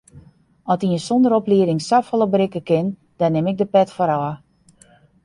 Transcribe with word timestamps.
At 0.75 0.81
ien 0.87 1.01
sonder 1.03 1.33
oplieding 1.39 1.81
safolle 1.89 2.27
berikke 2.31 2.61
kin, 2.69 2.87
dêr 3.17 3.31
nim 3.33 3.49
ik 3.51 3.57
de 3.61 3.67
pet 3.73 3.89
foar 3.95 4.11
ôf. 4.19 4.27